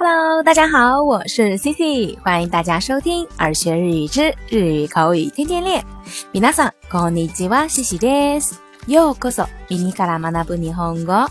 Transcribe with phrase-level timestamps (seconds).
[0.00, 5.84] Hello，大家好，我是 Cici，欢迎大家收听耳学日语之日语口语天天练。
[6.32, 8.60] 皆さんこんにちは、シシです。
[8.86, 11.28] ようこそ耳から学ぶ日本語。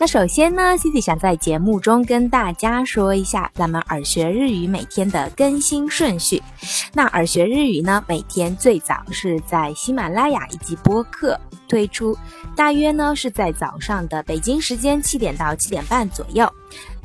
[0.00, 6.40] 那首先呢，Cici 想在节目中跟大家说一下咱们耳学日语每天的更新顺序。
[6.92, 12.17] 那耳学日语呢，每天最早是在喜马拉雅以及播客 推出
[12.55, 16.51] 大约呢是在早上的北京时间七点到七点半左右，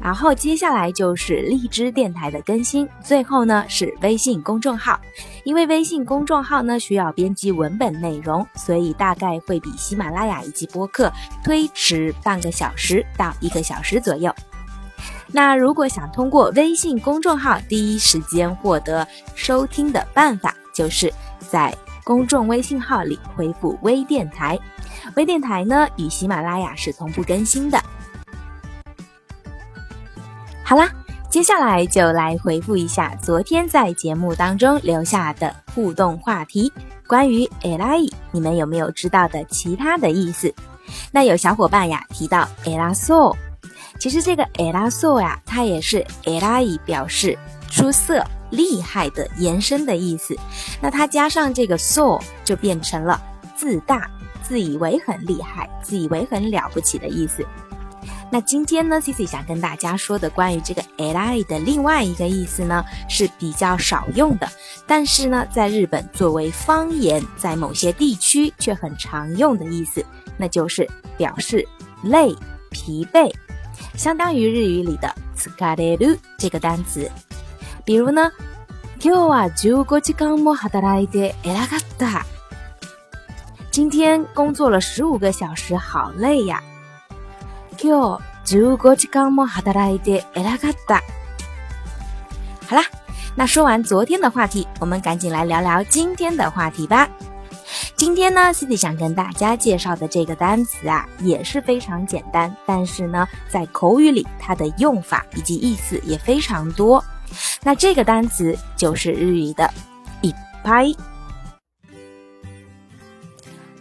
[0.01, 4.99] 然后接下来就是荔枝电台的更新，最后呢是微信公众号，
[5.45, 11.11] 因为微信公众号呢需要编辑文本内容，所以大概会比喜马拉雅以及播客
[11.45, 14.35] 推迟半个小时到一个小时左右。
[15.31, 21.13] 那如果想通过微信公众号第一时间获得收听的办法，就是
[21.51, 21.75] 在。
[22.09, 24.59] 公众微信号里回复“微电台”，
[25.17, 27.79] 微电台呢与喜马拉雅是同步更新的。
[30.65, 30.89] 好啦，
[31.29, 36.73] 接下来就来回复一下昨天在节目当中留下的互动话题，
[37.07, 40.51] 关于 l i 你们有没有知道的其他的意思？
[41.13, 43.37] 那有小伙伴呀提到 l a s o l
[44.01, 47.39] 其实这个 l a s o l 呀，它也是 l i 表示。
[47.71, 50.35] 出色厉害的延伸的意思，
[50.81, 53.21] 那它加上这个 so 就变成了
[53.55, 54.09] 自大、
[54.43, 57.47] 自以为很厉害、自以为很了不起的意思。
[58.31, 64.47] 那今天呢，Cici 想跟大家说的关于这个 li 的另外一个意思呢，是比较少用的，
[64.87, 70.05] 但是呢，在日本作为方言，在某些地区却很常用的意思，
[70.37, 71.67] 那就是表示
[72.03, 72.35] 累、
[72.71, 73.33] 疲惫，
[73.97, 77.11] 相当于日语里的疲れる这个单词。
[77.88, 78.32] 比如呢，
[79.00, 82.26] 今日は十五時間も働いて偉かった。
[83.72, 86.62] 今天工作了十五个小时，好累呀。
[87.78, 91.02] 今日十五時間も働いて偉かった。
[92.68, 92.84] 好啦，
[93.36, 97.10] 那说完昨天的话题，我们赶紧来聊聊今天的话题吧。
[97.96, 107.04] 今天呢，Cici 想跟大家介绍的这个单词啊，也是非常简单，但是呢，在口语里它的用法以及意思也非常多。
[107.64, 109.70] 那这个单词就是日语的“
[110.22, 110.96] いっぱい”。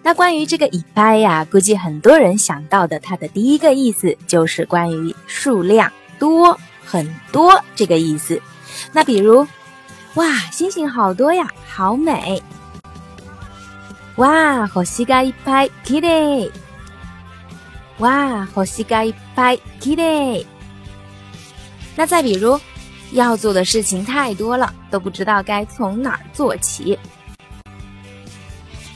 [0.05, 8.41] 那关于这个“一拍”呀，估计很多人想到的，它的第一个意思就是关于数量多、很多这个意思。
[8.93, 9.47] 那比如，
[10.15, 12.43] 哇，星星好多呀，好美！
[14.17, 16.51] 哇，星がいっぱい、綺麗！
[17.99, 20.45] 哇，星がいっぱい、綺麗！
[21.97, 22.61] 那再比如，
[23.13, 26.99] 要做的事情太多了，都不知道该从哪儿做起。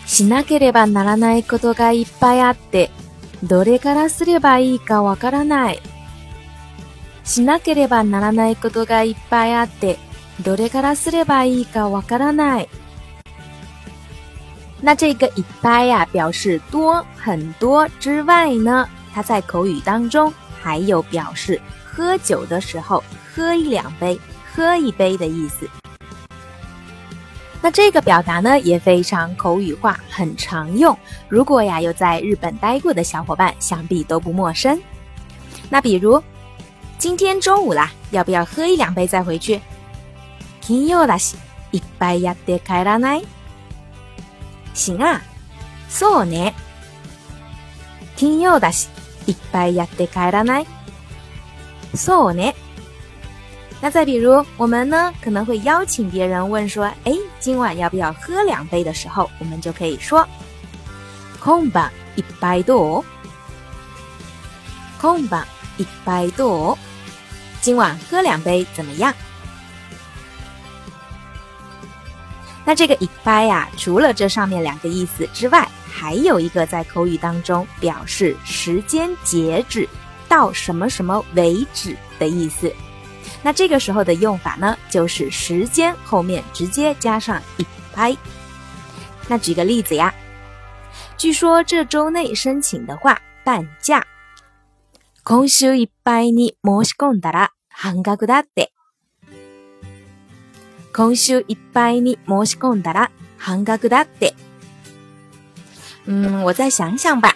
[0.06, 2.90] しなければならないことがいっぱいあって、
[3.42, 5.80] どれからすればいいかわからない。
[7.24, 9.98] しなければならないことがいっぱいあって、
[10.42, 12.68] どれからすればいいかわからない。
[14.80, 20.32] 那这个一杯呀，表示多很多之外呢，它在口语当中
[20.62, 21.60] 还有表示
[21.90, 23.02] 喝酒的时候
[23.34, 24.18] 喝一两杯、
[24.54, 25.68] 喝一杯的意思。
[27.62, 30.96] 那这个表达呢也非常口语化，很常用。
[31.28, 34.80] 如果呀有在日本待过的小伙伴，想必都不陌生。
[35.68, 36.22] 那比如，
[36.96, 39.60] 今天中午啦，要不要喝一两杯再回去？
[40.60, 41.34] 金曜だし、
[41.72, 43.24] 一杯やって帰らない？
[44.74, 45.20] 行啊，
[45.88, 46.52] そうね。
[48.16, 48.88] 金曜だし、
[49.26, 50.66] 一杯やって帰らない？
[51.94, 52.54] そうね。
[53.80, 63.04] 那再比如，我们呢可能会邀请别人问说：“哎，今晚要不要喝两杯？”的时候，我们就可以说：“空吧一百多，
[64.98, 65.46] 空吧
[65.76, 66.76] 一百多，
[67.60, 69.12] 今晚喝两杯怎么样？”
[72.64, 79.88] 那这个一百呀，除了这上面两个意思之外，还有一个在口语当中表示时间截止
[80.30, 82.72] 到什么什么为止的意思。
[83.42, 88.16] 那这个时候的用法呢，就是时间后面直接加上一拍。
[89.28, 90.12] 那举个例子呀，
[91.16, 94.04] 据说这周内申请的话半价。
[95.24, 98.70] 今週いっぱいに申し込んだら半額だって。
[100.92, 104.34] 今週いっぱいに申し込んだら半額だって。
[106.06, 107.34] 嗯，我再想想吧。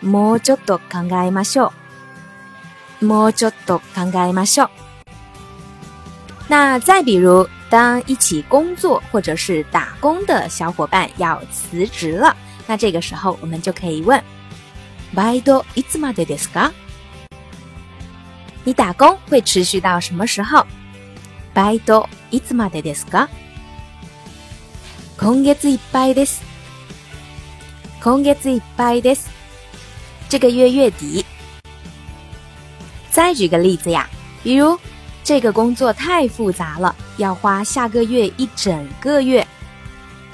[0.00, 1.72] もうちょっと考えましょう。
[3.00, 4.70] もうちょっと考えましょう。
[6.48, 14.22] 那再比如，当一起工作或者是打工的小伙伴要辞职了，那这个时候我们就可以问：
[15.14, 16.70] バイトいつまでですか？
[18.64, 20.66] 你打工会持续到什么时候？
[21.54, 23.28] バイトいつまでですか？
[25.18, 26.42] 今月いっぱいです。
[28.02, 29.30] 今月いっぱいです。
[30.28, 31.24] 这个月月底。
[33.16, 34.08] 再举个例子呀，
[34.42, 34.78] 比如
[35.24, 39.46] 这个工作太复杂了，要花下个月一整个月。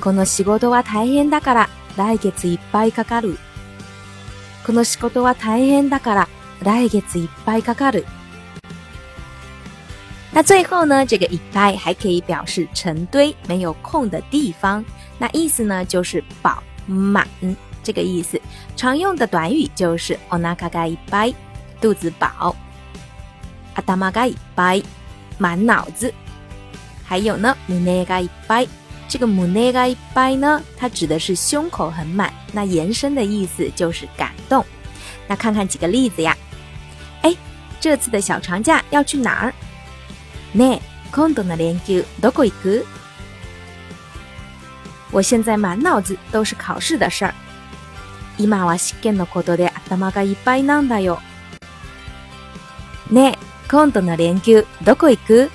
[0.00, 3.37] この仕事は大変だから来月いっぱいかかる。
[4.65, 6.29] この仕事は大変だから
[6.62, 8.05] 来月いっぱいかかる。
[10.32, 14.85] 那最后呢，这个一拍还可以表示成堆、没有空的地方。
[15.19, 17.26] 那意思呢，就是饱满
[17.82, 18.41] 这个意思。
[18.76, 21.35] 常用的短语就是お腹がいっぱい，
[21.81, 22.55] 肚子饱。
[23.75, 24.85] 頭がいっぱい，
[25.38, 26.12] 满脑子。
[27.05, 28.69] 还有呢，胸がいっぱい。
[29.09, 32.32] 这个胸がいっぱい呢，它指的是胸口很满。
[32.53, 34.65] 那延伸的意思就是感动。
[35.26, 36.37] 那看看几个例子呀。
[37.23, 37.35] 哎，
[37.81, 39.55] 这次的小长假要去哪儿？
[40.53, 40.81] ね、
[41.11, 42.85] 今度の連休どこ行く？
[45.11, 47.35] 我现在满脑子都是考试的事儿。
[48.38, 51.19] 今は試験のことで頭がいっぱいなんだよ。
[53.11, 53.38] ね、
[53.69, 55.50] 今度の連休、どこ行く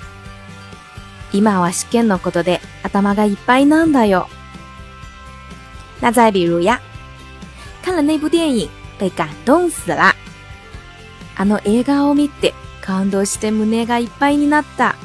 [1.31, 4.27] 今は試験のことで頭がいっぱいなんだよ。
[6.01, 6.79] 那再比如や。
[7.83, 10.13] 看了那部电影，被感动死了。
[11.35, 14.95] あの映画を見て感動して胸がいっぱいになった。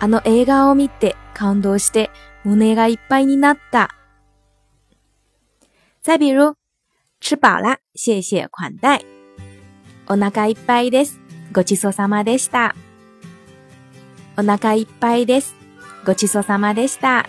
[0.00, 2.10] あの映画を見て感動して
[2.44, 3.90] 胸がいっぱいになった。
[6.02, 6.54] 再比如，
[7.20, 9.04] 吃饱了，谢谢款待。
[10.06, 11.19] お腹いっぱいです。
[11.51, 12.75] ごちそうさまでした。
[14.37, 15.55] お腹いっぱいです。
[16.05, 17.25] ごちそうさまでした。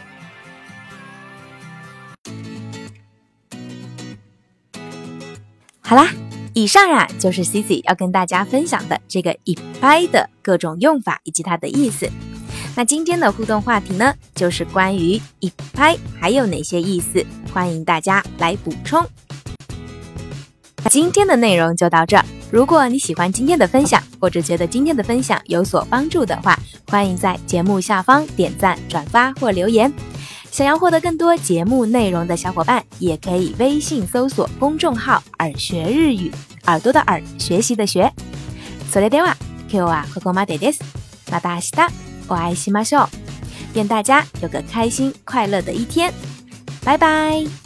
[5.83, 6.07] 好啦。
[6.59, 12.11] 以上呀，就是 Cici 要跟大家分享的这个一拍的各种用法以及它的意思。
[12.75, 17.23] 那今天的互动话题呢，就是关于一拍还有哪些意思，
[17.53, 19.07] 欢迎大家来补充。
[20.89, 22.17] 今天的内容就到这。
[22.51, 29.93] 如果你喜欢今天的分享，或者觉得今天的分享有所帮助的话，欢迎在节目下方点赞、转发或留言。
[30.51, 36.31] 想要获得更多节目内容的小伙伴，也可以微信搜索公众号“耳学日语”，
[36.67, 38.11] 耳朵的耳，学习的学。
[38.91, 39.37] それでは
[39.69, 40.81] 今日はここまでです。
[41.31, 41.71] また明日
[42.29, 43.09] お会いしましょう。
[43.75, 46.13] 愿大家有个开心快乐的一天。
[46.85, 47.60] 拜拜。